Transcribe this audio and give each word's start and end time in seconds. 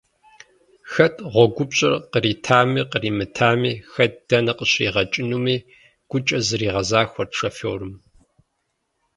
Хэт 0.91 1.15
гъуэгупщӏэр 1.31 1.93
къритами 2.11 2.81
къримытами, 2.91 3.71
хэт 3.91 4.13
дэнэ 4.27 4.51
къыщригъэкӏынуми 4.57 5.55
гукӏэ 6.09 6.39
зэригъэзахуэрт 6.47 7.31
шофёрым. 7.37 7.93